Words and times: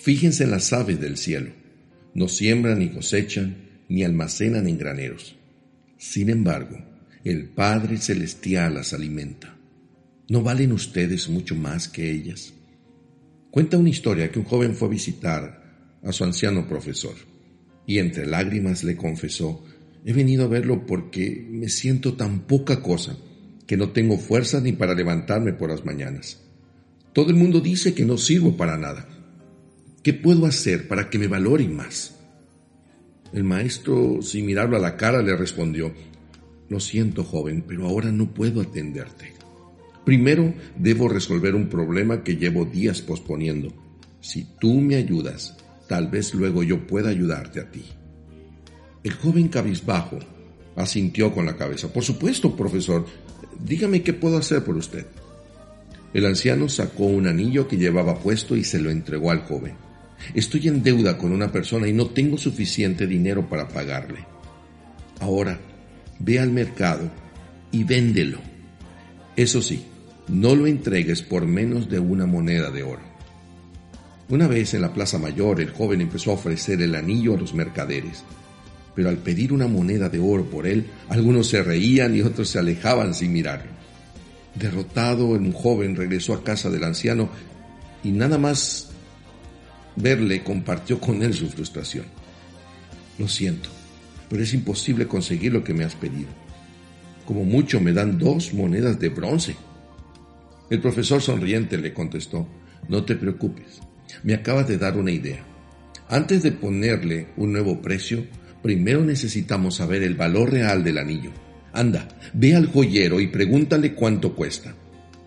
Fíjense 0.00 0.44
en 0.44 0.50
las 0.50 0.72
aves 0.72 0.98
del 0.98 1.18
cielo. 1.18 1.50
No 2.14 2.26
siembran 2.26 2.78
ni 2.78 2.88
cosechan, 2.88 3.82
ni 3.90 4.02
almacenan 4.02 4.66
en 4.66 4.78
graneros. 4.78 5.36
Sin 5.98 6.30
embargo, 6.30 6.78
el 7.22 7.50
Padre 7.50 7.98
Celestial 7.98 8.74
las 8.74 8.94
alimenta. 8.94 9.58
¿No 10.30 10.42
valen 10.42 10.72
ustedes 10.72 11.28
mucho 11.28 11.54
más 11.54 11.86
que 11.86 12.10
ellas? 12.10 12.54
Cuenta 13.50 13.76
una 13.76 13.90
historia 13.90 14.32
que 14.32 14.38
un 14.38 14.46
joven 14.46 14.74
fue 14.74 14.88
a 14.88 14.92
visitar 14.92 15.98
a 16.02 16.12
su 16.12 16.24
anciano 16.24 16.66
profesor 16.66 17.14
y 17.86 17.98
entre 17.98 18.24
lágrimas 18.26 18.84
le 18.84 18.96
confesó, 18.96 19.62
he 20.06 20.14
venido 20.14 20.44
a 20.44 20.48
verlo 20.48 20.86
porque 20.86 21.46
me 21.46 21.68
siento 21.68 22.14
tan 22.14 22.46
poca 22.46 22.80
cosa 22.80 23.18
que 23.66 23.76
no 23.76 23.90
tengo 23.90 24.16
fuerza 24.16 24.62
ni 24.62 24.72
para 24.72 24.94
levantarme 24.94 25.52
por 25.52 25.68
las 25.68 25.84
mañanas. 25.84 26.40
Todo 27.12 27.28
el 27.28 27.36
mundo 27.36 27.60
dice 27.60 27.92
que 27.92 28.06
no 28.06 28.16
sirvo 28.16 28.56
para 28.56 28.78
nada. 28.78 29.19
¿Qué 30.02 30.14
puedo 30.14 30.46
hacer 30.46 30.88
para 30.88 31.10
que 31.10 31.18
me 31.18 31.26
valoren 31.26 31.76
más? 31.76 32.16
El 33.34 33.44
maestro, 33.44 34.22
sin 34.22 34.46
mirarlo 34.46 34.78
a 34.78 34.80
la 34.80 34.96
cara, 34.96 35.20
le 35.20 35.36
respondió, 35.36 35.92
Lo 36.70 36.80
siento, 36.80 37.22
joven, 37.22 37.62
pero 37.66 37.86
ahora 37.86 38.10
no 38.10 38.32
puedo 38.32 38.62
atenderte. 38.62 39.34
Primero 40.04 40.54
debo 40.76 41.08
resolver 41.08 41.54
un 41.54 41.68
problema 41.68 42.24
que 42.24 42.36
llevo 42.36 42.64
días 42.64 43.02
posponiendo. 43.02 43.74
Si 44.22 44.46
tú 44.58 44.80
me 44.80 44.96
ayudas, 44.96 45.58
tal 45.86 46.08
vez 46.08 46.34
luego 46.34 46.62
yo 46.62 46.86
pueda 46.86 47.10
ayudarte 47.10 47.60
a 47.60 47.70
ti. 47.70 47.84
El 49.04 49.12
joven 49.12 49.48
cabizbajo 49.48 50.18
asintió 50.76 51.34
con 51.34 51.44
la 51.44 51.56
cabeza. 51.56 51.92
Por 51.92 52.04
supuesto, 52.04 52.56
profesor. 52.56 53.04
Dígame 53.62 54.02
qué 54.02 54.14
puedo 54.14 54.38
hacer 54.38 54.64
por 54.64 54.76
usted. 54.76 55.04
El 56.14 56.24
anciano 56.24 56.70
sacó 56.70 57.04
un 57.04 57.26
anillo 57.26 57.68
que 57.68 57.76
llevaba 57.76 58.18
puesto 58.18 58.56
y 58.56 58.64
se 58.64 58.80
lo 58.80 58.90
entregó 58.90 59.30
al 59.30 59.42
joven. 59.42 59.89
Estoy 60.34 60.68
en 60.68 60.82
deuda 60.82 61.18
con 61.18 61.32
una 61.32 61.50
persona 61.50 61.88
y 61.88 61.92
no 61.92 62.06
tengo 62.06 62.38
suficiente 62.38 63.06
dinero 63.06 63.48
para 63.48 63.68
pagarle. 63.68 64.24
Ahora, 65.20 65.58
ve 66.18 66.38
al 66.38 66.50
mercado 66.50 67.10
y 67.72 67.84
véndelo. 67.84 68.38
Eso 69.36 69.62
sí, 69.62 69.84
no 70.28 70.54
lo 70.54 70.66
entregues 70.66 71.22
por 71.22 71.46
menos 71.46 71.88
de 71.88 71.98
una 71.98 72.26
moneda 72.26 72.70
de 72.70 72.82
oro. 72.82 73.10
Una 74.28 74.46
vez 74.46 74.74
en 74.74 74.82
la 74.82 74.92
Plaza 74.92 75.18
Mayor, 75.18 75.60
el 75.60 75.70
joven 75.70 76.00
empezó 76.00 76.30
a 76.30 76.34
ofrecer 76.34 76.80
el 76.82 76.94
anillo 76.94 77.34
a 77.34 77.38
los 77.38 77.52
mercaderes, 77.52 78.22
pero 78.94 79.08
al 79.08 79.18
pedir 79.18 79.52
una 79.52 79.66
moneda 79.66 80.08
de 80.08 80.20
oro 80.20 80.44
por 80.44 80.66
él, 80.66 80.86
algunos 81.08 81.48
se 81.48 81.62
reían 81.62 82.14
y 82.14 82.22
otros 82.22 82.48
se 82.48 82.58
alejaban 82.60 83.12
sin 83.12 83.32
mirarlo. 83.32 83.72
Derrotado, 84.54 85.34
el 85.34 85.52
joven 85.52 85.96
regresó 85.96 86.34
a 86.34 86.44
casa 86.44 86.70
del 86.70 86.84
anciano 86.84 87.28
y 88.04 88.12
nada 88.12 88.38
más 88.38 88.89
verle 89.96 90.42
compartió 90.42 91.00
con 91.00 91.22
él 91.22 91.34
su 91.34 91.48
frustración. 91.48 92.04
Lo 93.18 93.28
siento, 93.28 93.68
pero 94.28 94.42
es 94.42 94.54
imposible 94.54 95.06
conseguir 95.06 95.52
lo 95.52 95.64
que 95.64 95.74
me 95.74 95.84
has 95.84 95.94
pedido. 95.94 96.28
Como 97.26 97.44
mucho 97.44 97.80
me 97.80 97.92
dan 97.92 98.18
dos 98.18 98.54
monedas 98.54 98.98
de 98.98 99.08
bronce. 99.08 99.56
El 100.70 100.80
profesor 100.80 101.20
sonriente 101.20 101.78
le 101.78 101.92
contestó, 101.92 102.46
no 102.88 103.04
te 103.04 103.16
preocupes, 103.16 103.80
me 104.22 104.34
acabas 104.34 104.68
de 104.68 104.78
dar 104.78 104.96
una 104.96 105.10
idea. 105.10 105.44
Antes 106.08 106.42
de 106.42 106.52
ponerle 106.52 107.28
un 107.36 107.52
nuevo 107.52 107.80
precio, 107.80 108.24
primero 108.62 109.04
necesitamos 109.04 109.76
saber 109.76 110.02
el 110.02 110.14
valor 110.14 110.50
real 110.50 110.82
del 110.82 110.98
anillo. 110.98 111.30
Anda, 111.72 112.08
ve 112.32 112.54
al 112.54 112.66
joyero 112.66 113.20
y 113.20 113.28
pregúntale 113.28 113.94
cuánto 113.94 114.34
cuesta. 114.34 114.74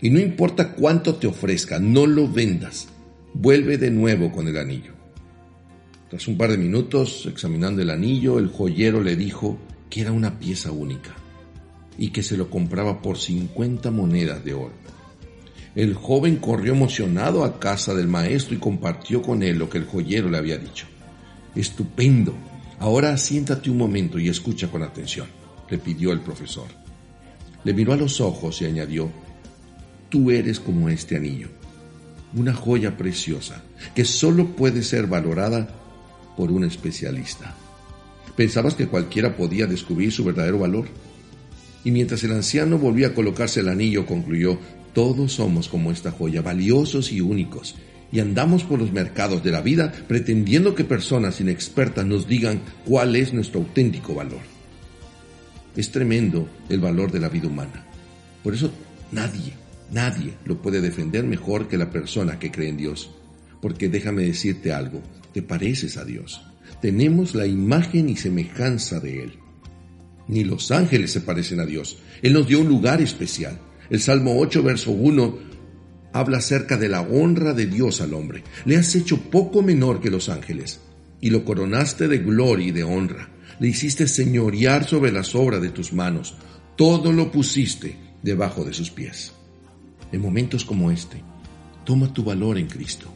Y 0.00 0.08
no 0.08 0.18
importa 0.18 0.72
cuánto 0.72 1.16
te 1.16 1.26
ofrezca, 1.26 1.78
no 1.78 2.06
lo 2.06 2.26
vendas 2.26 2.88
vuelve 3.34 3.78
de 3.78 3.90
nuevo 3.90 4.32
con 4.32 4.48
el 4.48 4.56
anillo. 4.56 4.92
Tras 6.08 6.26
un 6.26 6.36
par 6.36 6.50
de 6.50 6.58
minutos 6.58 7.26
examinando 7.26 7.82
el 7.82 7.90
anillo, 7.90 8.38
el 8.38 8.48
joyero 8.48 9.02
le 9.02 9.16
dijo 9.16 9.58
que 9.88 10.00
era 10.00 10.12
una 10.12 10.38
pieza 10.38 10.72
única 10.72 11.14
y 11.96 12.10
que 12.10 12.22
se 12.22 12.36
lo 12.36 12.50
compraba 12.50 13.00
por 13.00 13.18
50 13.18 13.90
monedas 13.90 14.44
de 14.44 14.54
oro. 14.54 14.72
El 15.74 15.94
joven 15.94 16.36
corrió 16.36 16.72
emocionado 16.72 17.44
a 17.44 17.60
casa 17.60 17.94
del 17.94 18.08
maestro 18.08 18.56
y 18.56 18.58
compartió 18.58 19.22
con 19.22 19.42
él 19.42 19.58
lo 19.58 19.70
que 19.70 19.78
el 19.78 19.86
joyero 19.86 20.28
le 20.28 20.38
había 20.38 20.58
dicho. 20.58 20.86
Estupendo. 21.54 22.34
Ahora 22.80 23.16
siéntate 23.16 23.70
un 23.70 23.76
momento 23.76 24.18
y 24.18 24.28
escucha 24.28 24.68
con 24.68 24.82
atención, 24.82 25.28
le 25.68 25.78
pidió 25.78 26.12
el 26.12 26.20
profesor. 26.20 26.66
Le 27.62 27.74
miró 27.74 27.92
a 27.92 27.96
los 27.96 28.20
ojos 28.20 28.62
y 28.62 28.64
añadió, 28.64 29.10
tú 30.08 30.30
eres 30.30 30.58
como 30.58 30.88
este 30.88 31.16
anillo 31.16 31.59
una 32.34 32.54
joya 32.54 32.96
preciosa 32.96 33.62
que 33.94 34.04
solo 34.04 34.48
puede 34.56 34.82
ser 34.82 35.06
valorada 35.06 35.68
por 36.36 36.50
un 36.50 36.64
especialista. 36.64 37.54
¿Pensabas 38.36 38.74
que 38.74 38.86
cualquiera 38.86 39.36
podía 39.36 39.66
descubrir 39.66 40.12
su 40.12 40.24
verdadero 40.24 40.58
valor? 40.58 40.86
Y 41.84 41.90
mientras 41.90 42.22
el 42.24 42.32
anciano 42.32 42.78
volvía 42.78 43.08
a 43.08 43.14
colocarse 43.14 43.60
el 43.60 43.68
anillo, 43.68 44.06
concluyó, 44.06 44.58
todos 44.92 45.32
somos 45.32 45.68
como 45.68 45.92
esta 45.92 46.10
joya, 46.10 46.42
valiosos 46.42 47.12
y 47.12 47.20
únicos, 47.20 47.76
y 48.12 48.20
andamos 48.20 48.64
por 48.64 48.78
los 48.78 48.92
mercados 48.92 49.42
de 49.42 49.52
la 49.52 49.60
vida 49.60 49.92
pretendiendo 50.08 50.74
que 50.74 50.84
personas 50.84 51.40
inexpertas 51.40 52.04
nos 52.06 52.26
digan 52.26 52.60
cuál 52.84 53.16
es 53.16 53.32
nuestro 53.32 53.60
auténtico 53.60 54.14
valor. 54.14 54.40
Es 55.76 55.90
tremendo 55.92 56.48
el 56.68 56.80
valor 56.80 57.12
de 57.12 57.20
la 57.20 57.28
vida 57.28 57.46
humana. 57.46 57.86
Por 58.42 58.54
eso 58.54 58.70
nadie, 59.12 59.52
Nadie 59.92 60.34
lo 60.44 60.62
puede 60.62 60.80
defender 60.80 61.24
mejor 61.24 61.66
que 61.66 61.76
la 61.76 61.90
persona 61.90 62.38
que 62.38 62.50
cree 62.50 62.68
en 62.68 62.76
Dios. 62.76 63.10
Porque 63.60 63.88
déjame 63.88 64.22
decirte 64.22 64.72
algo, 64.72 65.02
te 65.32 65.42
pareces 65.42 65.96
a 65.96 66.04
Dios. 66.04 66.42
Tenemos 66.80 67.34
la 67.34 67.46
imagen 67.46 68.08
y 68.08 68.16
semejanza 68.16 69.00
de 69.00 69.24
Él. 69.24 69.32
Ni 70.28 70.44
los 70.44 70.70
ángeles 70.70 71.10
se 71.10 71.20
parecen 71.20 71.60
a 71.60 71.66
Dios. 71.66 71.98
Él 72.22 72.34
nos 72.34 72.46
dio 72.46 72.60
un 72.60 72.68
lugar 72.68 73.02
especial. 73.02 73.58
El 73.90 74.00
Salmo 74.00 74.38
8, 74.38 74.62
verso 74.62 74.92
1, 74.92 75.38
habla 76.12 76.38
acerca 76.38 76.76
de 76.76 76.88
la 76.88 77.00
honra 77.00 77.52
de 77.52 77.66
Dios 77.66 78.00
al 78.00 78.14
hombre. 78.14 78.44
Le 78.64 78.76
has 78.76 78.94
hecho 78.94 79.18
poco 79.18 79.60
menor 79.62 80.00
que 80.00 80.10
los 80.10 80.28
ángeles 80.28 80.80
y 81.20 81.30
lo 81.30 81.44
coronaste 81.44 82.06
de 82.06 82.18
gloria 82.18 82.68
y 82.68 82.70
de 82.70 82.84
honra. 82.84 83.28
Le 83.58 83.68
hiciste 83.68 84.06
señorear 84.06 84.86
sobre 84.86 85.10
las 85.10 85.34
obras 85.34 85.60
de 85.60 85.70
tus 85.70 85.92
manos. 85.92 86.36
Todo 86.76 87.12
lo 87.12 87.32
pusiste 87.32 87.96
debajo 88.22 88.64
de 88.64 88.72
sus 88.72 88.90
pies 88.90 89.32
en 90.12 90.20
momentos 90.20 90.64
como 90.64 90.90
este, 90.90 91.22
toma 91.84 92.12
tu 92.12 92.24
valor 92.24 92.58
en 92.58 92.66
Cristo. 92.66 93.08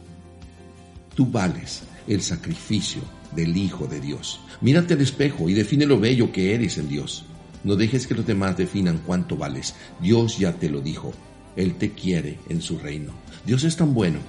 Tú 1.15 1.25
vales 1.25 1.83
el 2.07 2.21
sacrificio 2.21 3.01
del 3.35 3.55
Hijo 3.57 3.87
de 3.87 3.99
Dios. 3.99 4.39
Mírate 4.61 4.93
al 4.93 5.01
espejo 5.01 5.49
y 5.49 5.53
define 5.53 5.85
lo 5.85 5.99
bello 5.99 6.31
que 6.31 6.53
eres 6.53 6.77
en 6.77 6.89
Dios. 6.89 7.25
No 7.63 7.75
dejes 7.75 8.07
que 8.07 8.13
los 8.13 8.25
demás 8.25 8.57
definan 8.57 9.01
cuánto 9.05 9.37
vales. 9.37 9.75
Dios 9.99 10.37
ya 10.37 10.53
te 10.53 10.69
lo 10.69 10.81
dijo. 10.81 11.13
Él 11.55 11.75
te 11.75 11.91
quiere 11.91 12.39
en 12.49 12.61
su 12.61 12.77
reino. 12.77 13.11
Dios 13.45 13.63
es 13.63 13.75
tan 13.75 13.93
bueno 13.93 14.19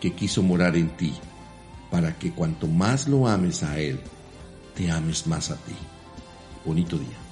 que 0.00 0.12
quiso 0.12 0.42
morar 0.42 0.76
en 0.76 0.90
ti 0.90 1.14
para 1.90 2.18
que 2.18 2.32
cuanto 2.32 2.66
más 2.66 3.08
lo 3.08 3.28
ames 3.28 3.62
a 3.62 3.78
Él, 3.78 4.00
te 4.74 4.90
ames 4.90 5.26
más 5.26 5.50
a 5.50 5.56
ti. 5.56 5.74
Bonito 6.64 6.98
día. 6.98 7.25